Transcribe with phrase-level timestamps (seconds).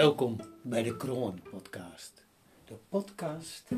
[0.00, 2.24] Welkom bij de Kroon Podcast.
[2.64, 3.68] De podcast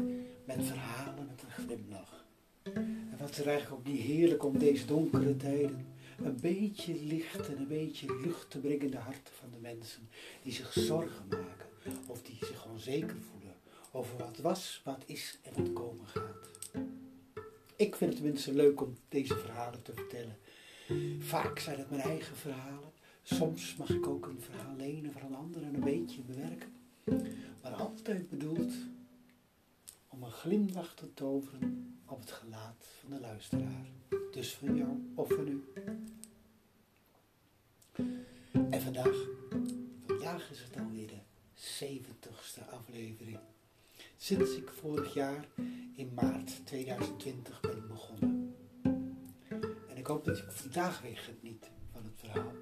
[0.44, 2.24] met verhalen met een glimlach.
[2.62, 5.86] En wat is er eigenlijk ook niet heerlijk om deze donkere tijden
[6.24, 10.08] een beetje licht en een beetje lucht te brengen in de harten van de mensen
[10.42, 11.66] die zich zorgen maken
[12.06, 13.56] of die zich onzeker voelen
[13.92, 16.48] over wat was, wat is en wat komen gaat.
[17.76, 20.38] Ik vind het tenminste leuk om deze verhalen te vertellen.
[21.18, 22.91] Vaak zijn het mijn eigen verhalen.
[23.22, 26.72] Soms mag ik ook een verhaal lenen van een ander en een beetje bewerken.
[27.62, 28.72] Maar altijd bedoeld
[30.08, 33.86] om een glimlach te toveren op het gelaat van de luisteraar.
[34.32, 35.64] Dus van jou of van u.
[38.70, 39.26] En vandaag,
[40.06, 41.20] vandaag is het alweer de
[41.84, 43.38] 70ste aflevering.
[44.16, 45.48] Sinds ik vorig jaar
[45.94, 48.54] in maart 2020 ben begonnen.
[49.88, 52.52] En ik hoop dat ik vandaag weer geniet van het verhaal.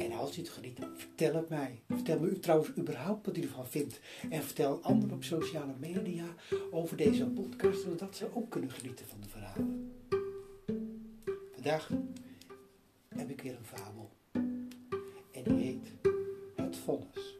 [0.00, 1.82] En als u het geniet, vertel het mij.
[1.88, 4.00] Vertel me u trouwens überhaupt wat u ervan vindt.
[4.30, 6.24] En vertel anderen op sociale media
[6.70, 9.92] over deze podcast, zodat ze ook kunnen genieten van de verhalen.
[11.52, 11.90] Vandaag
[13.08, 14.10] heb ik weer een fabel.
[15.30, 15.92] En die heet
[16.56, 17.36] Het Vonnis.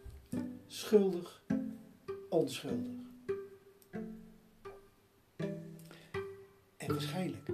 [0.66, 1.42] Schuldig,
[2.28, 2.98] onschuldig.
[6.76, 7.50] En waarschijnlijk,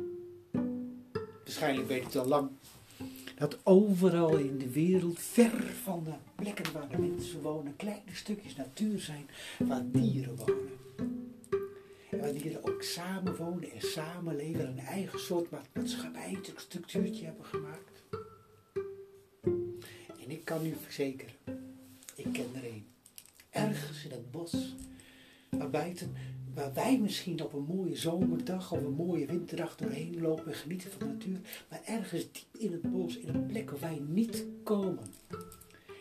[1.45, 2.51] waarschijnlijk weet het al lang,
[3.37, 8.57] dat overal in de wereld, ver van de plekken waar de mensen wonen, kleine stukjes
[8.57, 10.79] natuur zijn waar dieren wonen.
[12.11, 18.03] En waar dieren ook samen wonen en samenleven, een eigen soort maatschappij, structuurtje hebben gemaakt.
[20.23, 21.35] En ik kan u verzekeren,
[22.15, 22.87] ik ken er een.
[23.51, 24.75] Ergens in het bos,
[25.51, 26.15] waar buiten
[26.57, 30.91] waar wij misschien op een mooie zomerdag of een mooie winterdag doorheen lopen en genieten
[30.91, 34.45] van de natuur, maar ergens diep in het bos, in een plek waar wij niet
[34.63, 35.05] komen.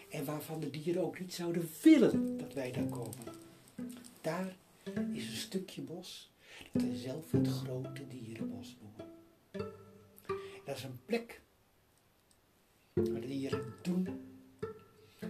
[0.10, 3.24] En waarvan de dieren ook niet zouden willen dat wij daar komen.
[4.22, 4.56] Daar
[5.14, 6.32] is een stukje bos
[6.72, 9.14] dat wij zelf het grote dierenbos noemen.
[10.66, 11.42] Dat is een plek
[12.94, 14.08] waar de dieren doen,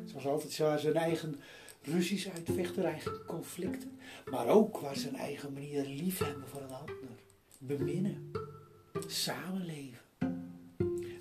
[0.06, 1.40] zoals altijd, hun eigen
[1.86, 4.00] ruzies uitvechten, eigen conflicten,
[4.32, 6.96] maar ook waar ze een eigen manier lief hebben voor een ander,
[7.58, 8.32] beminnen,
[9.08, 10.04] samenleven.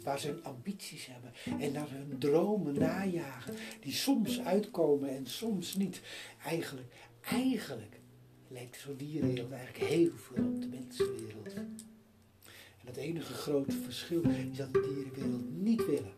[0.02, 5.74] Waar ze hun ambities hebben en naar hun dromen najagen, die soms uitkomen en soms
[5.74, 6.00] niet.
[6.44, 8.00] Eigenlijk, eigenlijk
[8.48, 11.54] lijkt zo'n dierenwereld eigenlijk heel veel op de mensenwereld.
[11.54, 16.12] En het enige grote verschil is dat de dierenwereld niet willen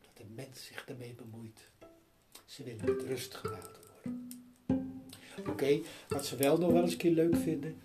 [0.00, 1.70] dat de mens zich ermee bemoeit.
[2.52, 5.10] Ze willen met rust gelaten worden.
[5.46, 7.82] Oké, wat ze wel nog wel eens een keer leuk vinden,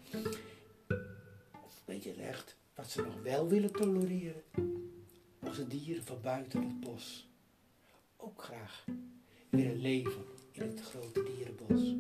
[1.66, 4.44] of weet je echt, wat ze nog wel willen tolereren,
[5.40, 7.30] als de dieren van buiten het bos
[8.18, 8.86] ook graag
[9.50, 11.96] willen leven in het grote dierenbos.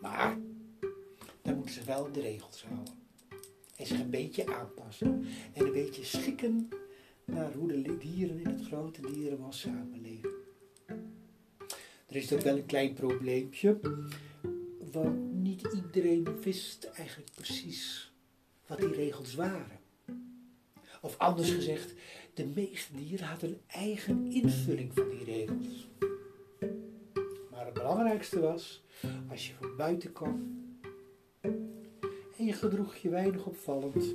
[0.00, 0.38] Maar
[1.42, 2.94] dan moeten ze wel de regels houden.
[3.76, 5.26] En zich een beetje aanpassen.
[5.52, 6.68] En een beetje schikken
[7.30, 10.30] naar hoe de dieren in het grote dierenbos samenleven.
[12.06, 13.80] Er is ook wel een klein probleempje,
[14.92, 18.12] want niet iedereen wist eigenlijk precies
[18.66, 19.80] wat die regels waren.
[21.00, 21.94] Of anders gezegd,
[22.34, 25.88] de meeste dieren hadden een eigen invulling van die regels.
[27.50, 28.82] Maar het belangrijkste was,
[29.30, 30.66] als je van buiten kwam
[32.38, 34.14] en je gedroeg je weinig opvallend,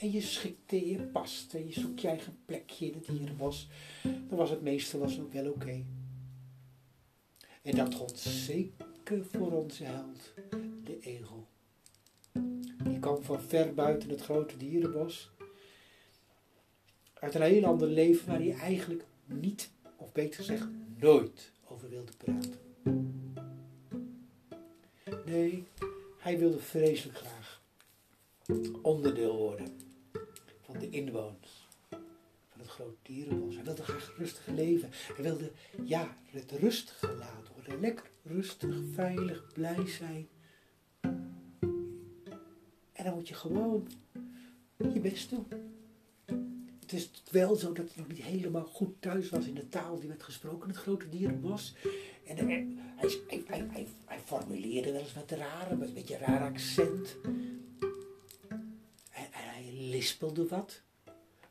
[0.00, 3.68] en je schikte je past en je zoekt je eigen plekje in het dierenbos,
[4.02, 5.84] dan was het meeste was ook wel oké.
[7.62, 10.32] En dat gold zeker voor onze held,
[10.84, 11.46] de egel.
[12.84, 15.30] Die kwam van ver buiten het grote dierenbos,
[17.14, 22.12] uit een heel ander leven waar hij eigenlijk niet, of beter gezegd nooit, over wilde
[22.16, 22.58] praten.
[25.26, 25.64] Nee,
[26.18, 27.62] hij wilde vreselijk graag
[28.82, 29.88] onderdeel worden
[30.70, 31.68] van de inwoners
[32.48, 33.54] van het grote dierenbos.
[33.54, 34.88] Hij wilde graag rustig leven.
[35.14, 35.52] Hij wilde,
[35.84, 37.80] ja, het rustig gelaten worden.
[37.80, 40.28] Lekker rustig, veilig, blij zijn.
[42.92, 43.88] En dan moet je gewoon
[44.92, 45.46] je best doen.
[46.80, 49.98] Het is wel zo dat hij nog niet helemaal goed thuis was in de taal
[49.98, 51.74] die werd gesproken in het grote dierenbos.
[52.26, 53.86] En hij,
[54.24, 57.16] formuleerde wel eens wat raar, met een beetje raar accent
[59.90, 60.82] lispelde wat.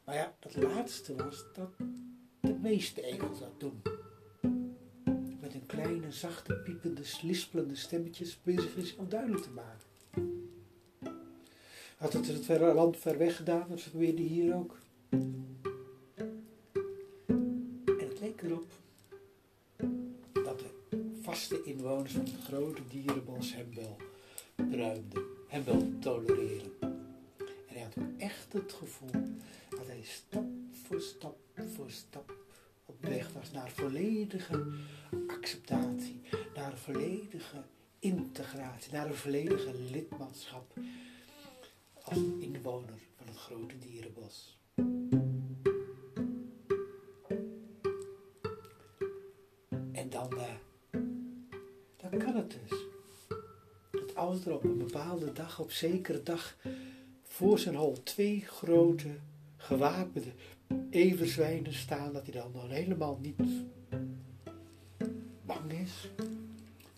[0.04, 1.72] Maar ja, dat laatste was dat
[2.42, 3.82] de meeste egels dat doen.
[5.42, 9.88] Met een kleine, zachte, piepende, lispelende stemmetjes bezig is om duidelijk te maken.
[11.98, 14.78] Had het het verre land ver weg gedaan, dat probeerde hier ook.
[17.86, 18.72] En zeker op
[20.34, 20.70] dat de
[21.22, 23.98] vaste inwoners van het grote dierenbos hem wel
[24.56, 26.79] ruimden, hem wel tolereren.
[28.18, 29.38] Echt het gevoel
[29.70, 30.46] dat hij stap
[30.84, 31.38] voor stap
[31.68, 32.34] voor stap
[32.86, 34.72] op weg was naar volledige
[35.28, 36.22] acceptatie,
[36.56, 37.64] naar volledige
[38.00, 40.74] integratie, naar een volledige lidmaatschap
[42.02, 44.58] als inwoner van het grote dierenbos.
[49.92, 50.54] En dan, uh,
[51.98, 52.80] dan kan het dus.
[53.92, 56.56] Dat als er op een bepaalde dag, op zekere dag,
[57.40, 59.08] voor zijn hol twee grote
[59.58, 60.32] gewapende
[60.90, 63.42] everzwijnen staan, dat hij dan nog helemaal niet
[65.46, 66.10] bang is,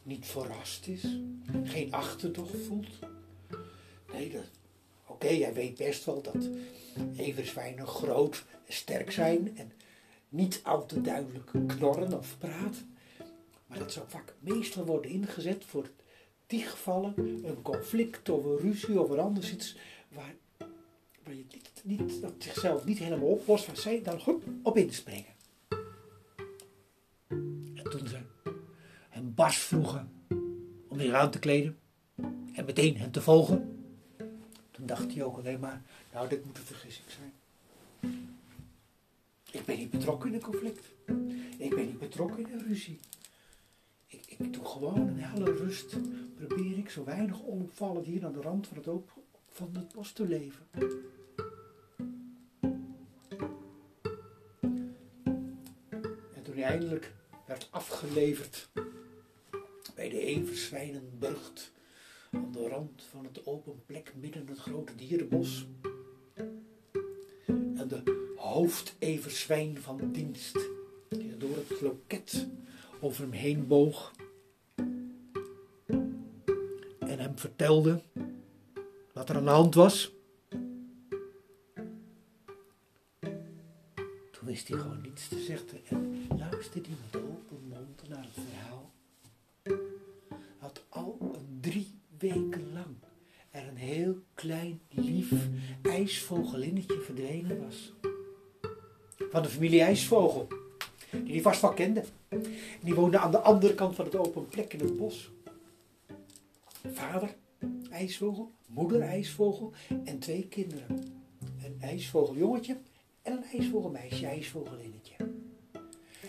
[0.03, 1.17] niet verrast is,
[1.63, 2.99] geen achterdocht voelt.
[4.13, 4.39] Nee,
[5.07, 6.49] oké, hij weet best wel dat
[7.15, 9.71] everzwijnen groot en sterk zijn en
[10.29, 12.95] niet al te duidelijk knorren of praten.
[13.65, 15.89] Maar dat zou vaak meestal worden ingezet voor
[16.47, 17.13] die gevallen,
[17.43, 19.75] een conflict of een ruzie of een anders iets
[20.13, 20.35] waar
[21.23, 25.33] je niet, niet, dat zichzelf niet helemaal oplost, waar zij dan goed op inspringen.
[27.73, 28.19] En toen ze
[29.09, 30.11] hem bars vroegen
[30.87, 31.77] om zich aan te kleden
[32.53, 33.85] en meteen hem te volgen,
[34.71, 35.81] toen dacht hij ook alleen maar,
[36.13, 37.33] nou dit moet een vergissing zijn.
[39.51, 40.85] Ik ben niet betrokken in een conflict.
[41.57, 42.99] Ik ben niet betrokken in een ruzie.
[44.07, 45.95] Ik, ik doe gewoon in alle rust,
[46.35, 48.87] probeer ik zo weinig onopvallend hier aan de rand van het,
[49.51, 50.67] van het bos te leven.
[56.71, 57.13] eindelijk
[57.45, 58.69] werd afgeleverd
[59.95, 61.71] bij de Everswijnenburgt
[62.31, 65.65] aan de rand van het open plek midden het grote dierenbos.
[67.45, 70.59] En de hoofdeverswijn van dienst,
[71.09, 72.47] die door het loket
[73.01, 74.11] over hem heen boog
[76.99, 78.01] en hem vertelde
[79.21, 80.11] wat er aan de hand was.
[84.31, 88.45] Toen wist hij gewoon niets te zeggen en luisterde hij met open mond naar het
[88.49, 88.91] verhaal.
[90.61, 92.95] Dat al drie weken lang
[93.51, 95.31] er een heel klein, lief
[95.81, 97.93] ijsvogelinnetje verdwenen was.
[99.31, 100.47] Van de familie IJsvogel,
[101.09, 102.03] die hij vast wel kende.
[102.27, 102.43] En
[102.83, 105.31] die woonde aan de andere kant van het open plek in het bos.
[106.93, 107.35] Vader
[107.91, 109.73] ijsvogel, moeder ijsvogel
[110.03, 111.13] en twee kinderen.
[111.63, 112.77] Een ijsvogeljongetje
[113.21, 115.15] en een ijsvogelmeisje, ijsvogelinnetje.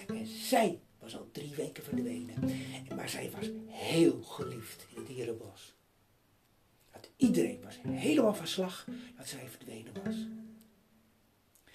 [0.06, 2.34] En zij was al drie weken verdwenen.
[2.96, 5.74] Maar zij was heel geliefd in het dierenbos.
[6.90, 8.86] Dat iedereen was helemaal van slag
[9.16, 10.26] dat zij verdwenen was.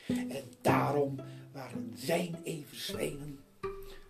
[0.08, 1.16] En daarom
[1.52, 3.40] waren zijn everzwenen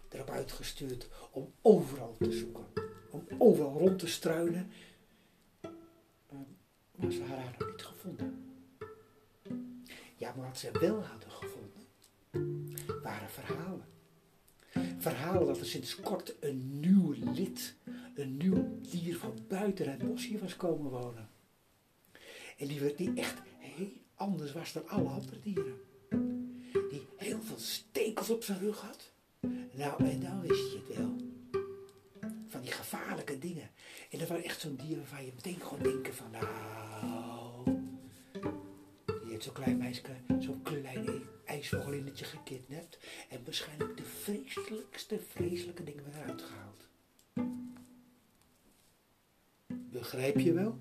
[0.10, 2.66] erop uitgestuurd om overal te zoeken.
[3.10, 4.72] Om overal rond te struinen.
[6.98, 8.46] Maar ze hadden haar nog niet gevonden.
[10.16, 11.88] Ja, maar wat ze wel hadden gevonden,
[13.04, 13.86] waren verhalen.
[14.98, 17.76] Verhalen dat er sinds kort een nieuw lid,
[18.16, 21.30] een nieuw dier van buiten het bos hier was komen wonen.
[22.58, 25.76] En die, die echt heel anders was dan alle andere dieren.
[26.90, 29.12] Die heel veel stekels op zijn rug had.
[29.72, 31.16] Nou, en dan wist je het wel.
[32.48, 33.70] Van die gevaarlijke dingen.
[34.10, 36.46] En dat was echt zo'n dier waarvan je meteen gewoon denken van, nou,
[39.44, 40.02] zo'n klein meisje,
[40.40, 42.98] zo'n klein ijsvogelinnetje gekidnapt
[43.30, 46.88] en waarschijnlijk de vreselijkste, vreselijke dingen eruit gehaald.
[49.92, 50.80] Begrijp je wel?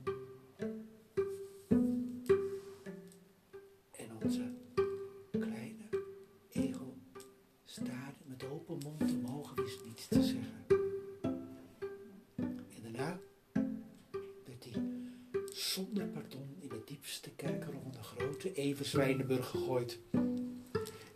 [15.77, 19.99] Zonder pardon in de diepste kerker grote everzwijnenburg gegooid.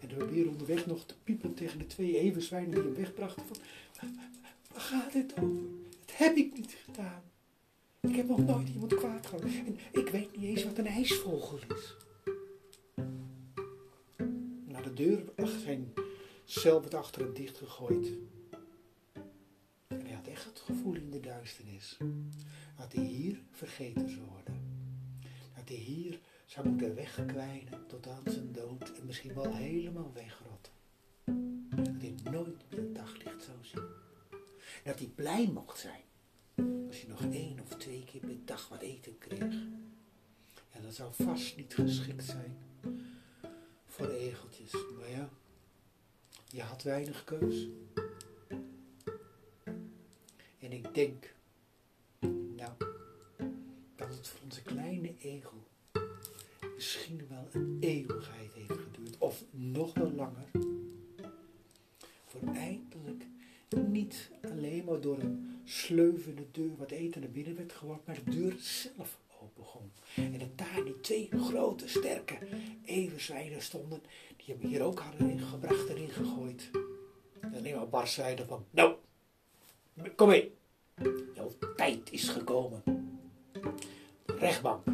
[0.01, 3.57] En er weer onderweg nog te piepen tegen de twee everzwijnen die hem wegbrachten van...
[4.73, 5.63] Waar gaat dit over?
[6.07, 7.23] Dat heb ik niet gedaan.
[8.01, 9.43] Ik heb nog nooit iemand kwaad gehad.
[9.43, 11.97] En ik weet niet eens wat een ijsvogel is.
[14.67, 15.93] Naar de deur lag zijn
[16.45, 18.09] cel werd achter hem dichtgegooid.
[19.87, 21.97] En hij had echt het gevoel in de duisternis
[22.81, 24.55] dat hij hier vergeten zou worden.
[25.55, 30.73] Dat hij hier zou moeten wegkwijnen tot aan zijn dood en misschien wel helemaal wegrotten.
[31.85, 33.89] Dat hij nooit meer het daglicht zou zien.
[34.85, 36.03] dat hij blij mocht zijn
[36.87, 39.55] als hij nog één of twee keer per dag wat eten kreeg.
[40.71, 42.59] En dat zou vast niet geschikt zijn
[43.87, 44.73] voor egeltjes.
[44.73, 45.29] Maar ja,
[46.49, 47.69] Je had weinig keus.
[50.59, 51.35] En ik denk,
[54.75, 55.67] kleine egel
[56.75, 60.51] misschien wel een eeuwigheid heeft geduurd, of nog wel langer,
[62.25, 63.25] voor eindelijk
[63.89, 68.31] niet alleen maar door een sleuvende deur wat eten naar binnen werd geworpen, maar de
[68.31, 69.91] deur zelf open begon.
[70.15, 72.39] En dat daar die twee grote, sterke
[72.85, 74.03] everzwijnen stonden,
[74.37, 76.71] die hem hier ook hadden ingebracht en ingegooid.
[77.41, 78.97] En alleen maar Bart zeiden van, nou,
[80.17, 80.53] kom mee,
[81.35, 82.83] jouw tijd is gekomen.
[84.41, 84.85] Rechtbank,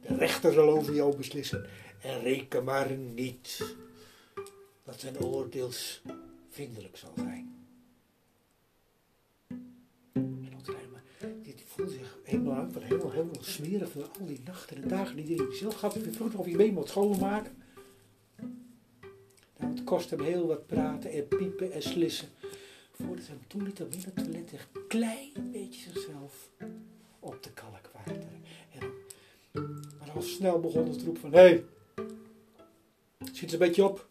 [0.00, 1.66] de rechter zal over jou beslissen.
[2.02, 3.76] En reken maar niet
[4.84, 6.02] dat zijn oordeels
[6.48, 7.66] vriendelijk zal zijn.
[10.12, 11.02] En maar
[11.42, 15.54] die voelde zich helemaal, helemaal, helemaal smerig van al die nachten en dagen die hij
[15.54, 15.94] zelf gaf.
[15.94, 17.52] Hij vroeg of hij mee mocht schoonmaken.
[19.58, 22.28] Nou, het kostte hem heel wat praten en piepen en slissen.
[22.92, 26.50] Voordat hij hem toeliet om in het toilet een klein beetje zichzelf
[30.22, 31.64] snel begon het roep van, hé,
[33.32, 34.08] zit eens een beetje op.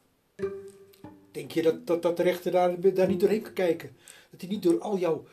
[1.32, 3.98] Denk je dat, dat, dat de rechter daar, daar niet doorheen kan kijken?
[4.32, 5.26] Dat hij niet door al jouw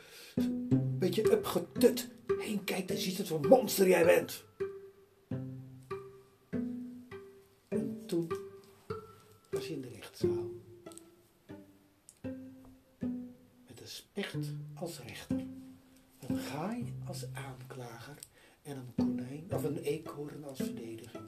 [0.99, 4.45] beetje upgetut heen kijkt en ziet het wat monster jij bent.
[7.69, 8.31] En toen
[9.51, 10.51] was hij in de rechtszaal.
[13.67, 14.37] Met een specht
[14.75, 15.47] als rechter,
[16.29, 18.19] een gaai als aanklager
[18.67, 21.25] en een konijn of een eekhoorn als verdediging.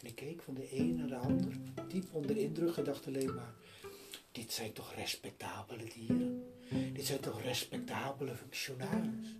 [0.00, 1.52] En ik keek van de een naar de ander,
[1.88, 3.54] diep onder indruk, en dacht alleen maar:
[4.32, 6.52] dit zijn toch respectabele dieren?
[6.92, 9.36] Dit zijn toch respectabele functionaris?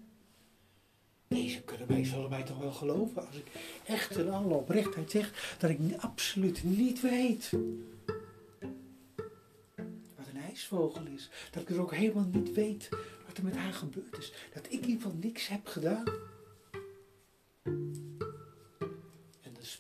[1.29, 3.47] Deze kunnen mij, zullen mij toch wel geloven als ik
[3.87, 7.51] echt in alle oprechtheid zeg dat ik absoluut niet weet
[10.17, 11.31] wat een ijsvogel is.
[11.51, 12.89] Dat ik er ook helemaal niet weet
[13.27, 14.33] wat er met haar gebeurd is.
[14.55, 16.05] Dat ik in ieder geval niks heb gedaan.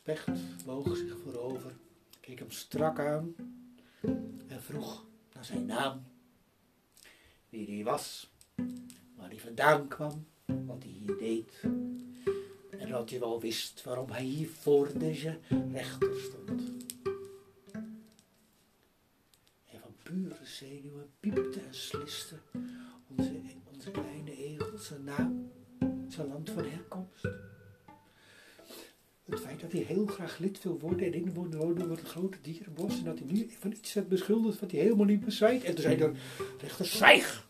[0.04, 1.72] Specht boog zich voorover,
[2.20, 3.34] keek hem strak aan
[4.46, 6.04] en vroeg naar zijn naam.
[7.48, 8.30] Wie die was,
[9.16, 11.60] waar hij vandaan kwam, wat hij hier deed.
[12.78, 15.38] En dat hij wel wist waarom hij hier voor deze
[15.72, 16.62] rechter stond.
[19.64, 22.36] En van pure zenuwen piepte en sliste
[23.16, 23.40] onze,
[23.72, 25.50] onze kleine egel zijn naam,
[26.08, 27.53] zijn land van herkomst.
[29.64, 32.98] Dat hij heel graag lid wil worden en inwoner worden van het grote dierenbos.
[32.98, 35.64] En dat hij nu van iets werd beschuldigd wat hij helemaal niet bezwijkt.
[35.64, 36.12] En toen zei de
[36.58, 37.46] rechter, zwijg!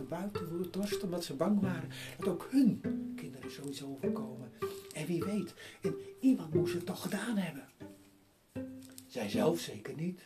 [0.00, 1.88] Naar buiten dorsten omdat ze bang waren
[2.18, 2.80] dat ook hun
[3.16, 4.52] kinderen zoiets overkomen.
[4.94, 7.68] En wie weet, en iemand moest het toch gedaan hebben.
[9.06, 10.22] Zij zelf zeker niet.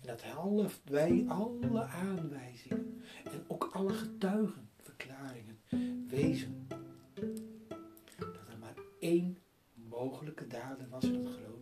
[0.00, 5.58] En dat half wij alle aanwijzingen en ook alle getuigenverklaringen
[6.08, 6.66] wezen
[8.18, 9.38] dat er maar één
[9.72, 11.59] mogelijke dader was in het dierenbos.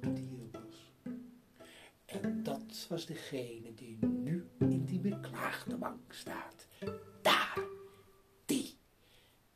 [2.87, 6.67] Was degene die nu in die beklaagde bank staat.
[7.23, 7.59] Daar,
[8.45, 8.77] die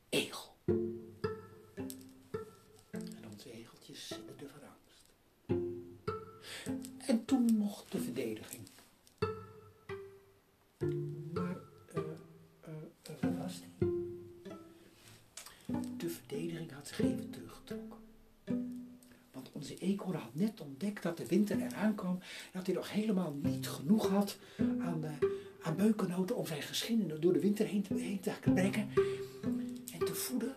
[0.09, 0.57] egel.
[2.91, 5.15] En onze egeltjes sidderden van angst.
[7.07, 8.52] En toen mocht de verdediging.
[21.03, 22.19] Dat de winter eraan kwam.
[22.53, 25.11] Dat hij nog helemaal niet genoeg had aan, uh,
[25.63, 28.33] aan beukennoten om zijn geschiedenis door de winter heen te, heen te
[29.93, 30.55] en te voeden.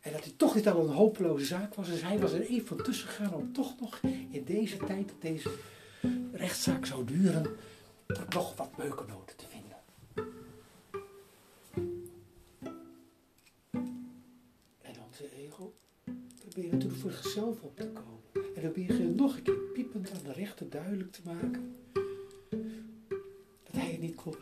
[0.00, 1.88] En dat hij toch niet al een hopeloze zaak was.
[1.88, 5.50] Dus hij was er even tussen gegaan om toch nog in deze tijd dat deze
[6.32, 7.46] rechtszaak zou duren,
[8.28, 9.31] nog wat beukennoten
[19.14, 21.76] Nog een keer piepend aan de rechter duidelijk te maken
[23.62, 24.34] dat hij het niet kon,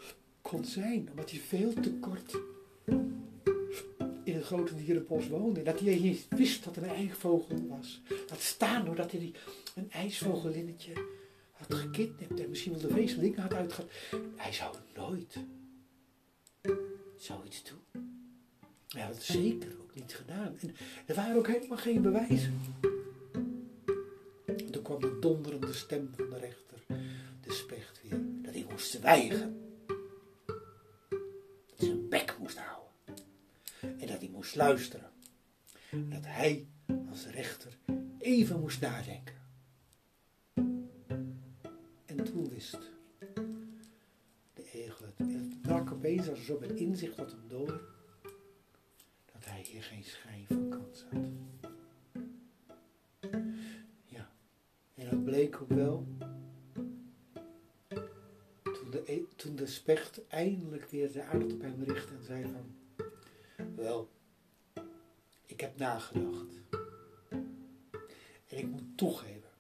[0.43, 2.41] kon zijn, omdat hij veel te kort
[4.25, 5.63] in het grote dierenbos woonde.
[5.63, 8.03] Dat hij niet wist dat er een ijsvogel was.
[8.29, 9.33] Laat staan doordat hij
[9.75, 10.93] een ijsvogelinnetje
[11.53, 12.41] had gekidnapt.
[12.41, 13.93] En misschien wel de dingen had uitgehaald.
[14.37, 15.37] Hij zou nooit
[17.17, 18.03] zoiets doen.
[18.89, 20.57] Hij had het zeker ook niet gedaan.
[20.61, 20.75] En
[21.07, 22.61] er waren ook helemaal geen bewijzen.
[24.97, 26.83] Kwam de donderende stem van de rechter,
[27.41, 29.73] de specht weer, dat hij moest zwijgen.
[31.67, 32.93] Dat zijn bek moest houden.
[33.81, 35.11] En dat hij moest luisteren.
[35.91, 36.67] Dat hij
[37.11, 37.79] als rechter
[38.19, 39.35] even moest nadenken.
[42.07, 42.79] En toen wist
[44.55, 45.19] de egel het.
[45.19, 47.81] Het brak opeens als zo met inzicht tot hem door.
[49.33, 51.40] Dat hij hier geen schijn van kans had.
[55.31, 56.07] Bleek ook wel.
[58.63, 62.43] Toen de, e- toen de specht eindelijk weer de aandacht op hem richtte en zei
[62.43, 62.75] van...
[63.77, 64.09] Wel,
[65.47, 66.47] ik heb nagedacht.
[68.47, 69.51] En ik moet toegeven,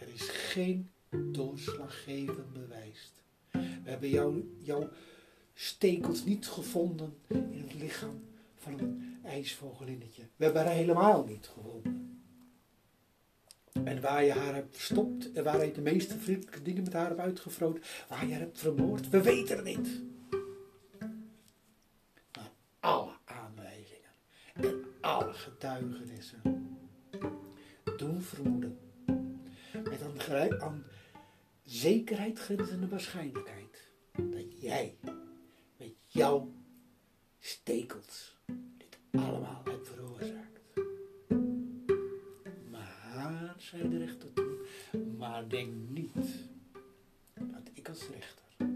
[0.00, 3.12] er is geen doorslaggevend bewijs.
[3.50, 4.88] We hebben jou, jouw
[5.54, 8.24] stekels niet gevonden in het lichaam
[8.56, 10.22] van een ijsvogelinnetje.
[10.36, 12.06] We hebben haar helemaal niet gevonden.
[13.86, 17.06] En waar je haar hebt verstopt en waar je de meeste vriendelijke dingen met haar
[17.06, 20.02] hebt uitgevroot, waar je haar hebt vermoord, we weten het niet.
[22.36, 22.50] Maar
[22.80, 24.10] alle aanwijzingen
[24.54, 26.40] en alle getuigenissen
[27.96, 28.78] doen vermoeden.
[29.72, 30.84] Met een aan
[31.64, 34.98] zekerheid grenzende waarschijnlijkheid dat jij
[35.76, 36.52] met jouw
[37.38, 38.35] stekels
[45.46, 46.14] maar denk niet
[47.34, 48.66] dat ik als rechter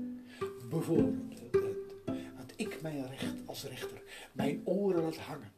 [0.68, 1.76] bevoordeeld ben,
[2.36, 5.52] dat ik mijn recht als rechter mijn oren laat hangen.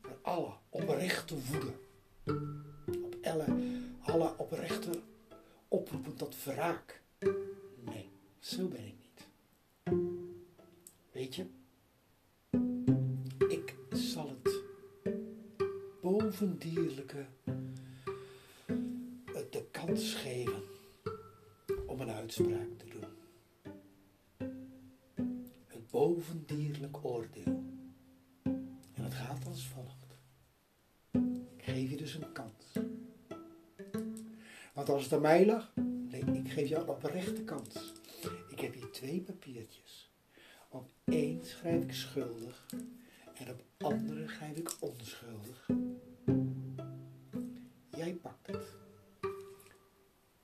[0.00, 1.72] Voor alle oprechte woede,
[3.02, 3.44] op alle,
[4.00, 4.90] alle oprechte
[5.68, 7.02] oproepen tot wraak.
[7.84, 9.26] Nee, zo ben ik niet.
[11.12, 11.46] Weet je,
[13.48, 14.60] ik zal het
[16.00, 17.26] bovendierlijke
[35.20, 35.72] Mij lag,
[36.10, 37.92] nee, ik geef jou een oprechte kans.
[38.48, 40.10] Ik heb hier twee papiertjes.
[40.68, 42.66] Op één schrijf ik schuldig
[43.34, 45.68] en op andere schrijf ik onschuldig.
[47.90, 48.76] Jij pakt het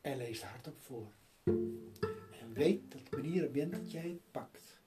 [0.00, 1.12] en leest hardop voor.
[2.40, 4.80] En weet dat wanneer het bent dat jij het pakt,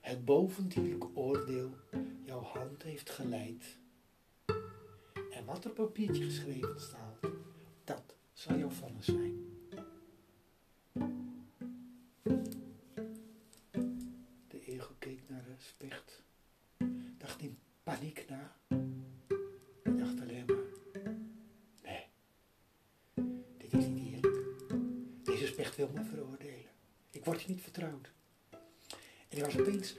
[0.00, 1.74] het bovendierlijke oordeel
[2.24, 3.78] jouw hand heeft geleid.
[5.30, 7.18] En wat er op papiertje geschreven staat,
[7.84, 9.42] dat zal jouw vonnis zijn.
[14.48, 16.22] De egel keek naar de specht,
[17.18, 18.56] dacht in paniek na.
[19.82, 21.02] Hij dacht alleen maar,
[21.82, 22.06] nee,
[23.58, 24.38] dit is niet eerlijk.
[25.24, 26.70] Deze specht wil me veroordelen.
[27.10, 28.12] Ik word hier niet vertrouwd.
[29.28, 29.94] En hij was opeens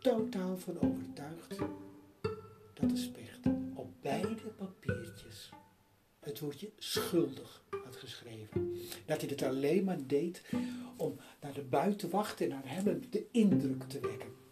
[0.00, 1.58] totaal van overtuigd
[2.74, 5.50] dat de specht op beide papiertjes
[6.20, 7.62] het woordje schuldig
[8.06, 8.76] geschreven.
[9.06, 10.42] Dat hij het alleen maar deed
[10.96, 14.45] om naar de buitenwacht en naar hem de indruk te wekken.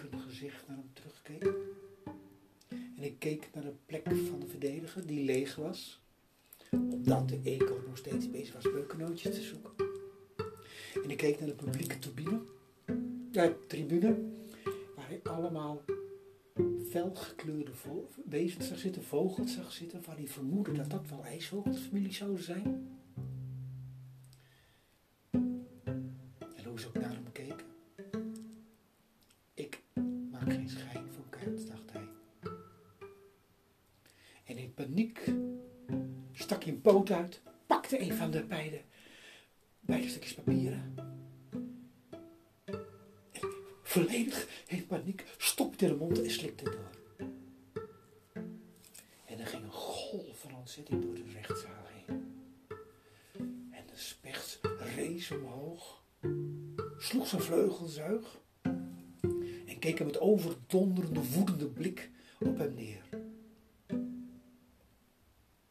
[0.00, 1.54] Gezicht naar hem terugkeek.
[2.96, 6.00] En ik keek naar de plek van de verdediger die leeg was,
[6.70, 9.70] opdat de eco nog steeds bezig was beukennootjes te zoeken.
[11.02, 12.40] En ik keek naar de publieke tribune,
[13.30, 14.30] ja, tribune
[14.96, 15.84] waar hij allemaal
[16.88, 17.72] felgekleurde
[18.24, 22.91] wezens zag zitten, vogels zag zitten, waar hij vermoedde dat dat wel ijsvogelsfamilie zouden zijn.
[43.92, 46.90] Volledig in paniek stopte de mond en slikte door.
[49.24, 52.34] En er ging een golf van ontzetting door de rechtszaal heen.
[53.70, 54.60] En de specht
[54.96, 56.02] rees omhoog,
[56.98, 58.40] sloeg zijn vleugelzuig
[59.66, 63.02] en keek hem met overdonderende, woedende blik op hem neer.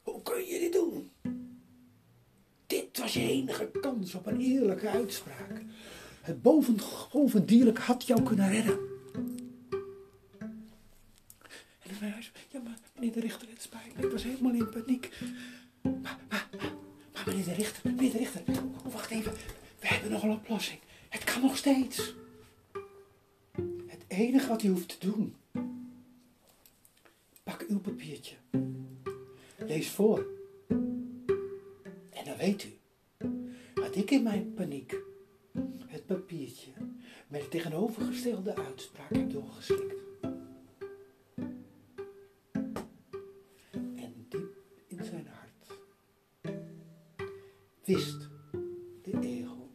[0.02, 1.10] Hoe kun je dit doen?
[2.68, 5.64] Dit was je enige kans op een eerlijke uitspraak.
[6.22, 6.42] Het
[7.12, 8.80] bovendierlijke had jou kunnen redden.
[11.80, 14.70] En hij zei, ja maar meneer de rechter, het spijt me, ik was helemaal in
[14.70, 15.20] paniek.
[15.82, 16.50] Maar, maar,
[17.14, 19.34] maar, meneer de rechter, meneer de rechter, oh, wacht even,
[19.80, 20.80] we hebben nog een oplossing.
[21.10, 22.14] Het kan nog steeds.
[23.86, 25.36] Het enige wat u hoeft te doen,
[27.44, 28.36] pak uw papiertje,
[29.58, 30.26] lees voor.
[32.10, 32.78] En dan weet u,
[33.74, 35.10] wat ik in mijn paniek
[36.14, 36.72] papiertje
[37.28, 39.96] met de tegenovergestelde uitspraak heb doorgeslikt.
[43.74, 44.56] En diep
[44.88, 45.80] in zijn hart
[47.84, 48.30] wist
[49.02, 49.70] de egel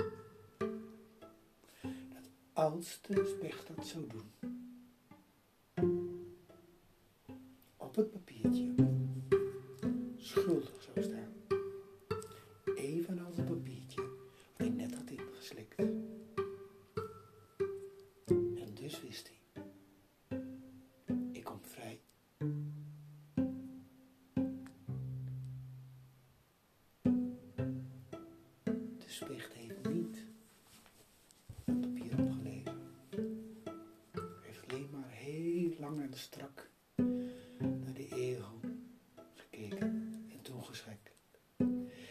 [1.89, 4.46] dat als de specht dat zou doen,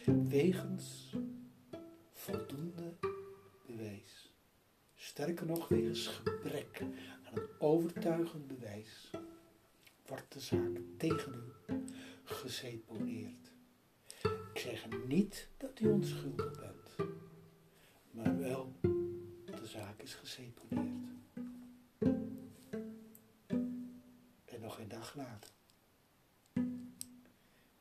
[0.05, 1.15] Wegens
[2.11, 2.93] voldoende
[3.65, 4.33] bewijs.
[4.95, 6.81] Sterker nog, wegens gebrek
[7.23, 9.09] aan een overtuigend bewijs
[10.05, 11.33] wordt de zaak tegen
[11.67, 11.83] u
[12.23, 13.51] geseponeerd.
[14.53, 17.09] Ik zeg niet dat u onschuldig bent,
[18.11, 18.73] maar wel
[19.45, 21.05] de zaak is geseponeerd.
[24.45, 25.53] En nog een dag later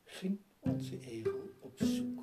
[0.05, 2.14] ging onze egel op zoek